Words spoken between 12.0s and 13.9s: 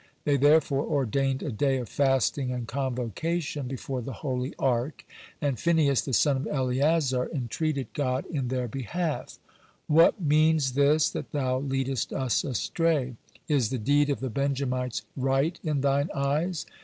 us astray? Is the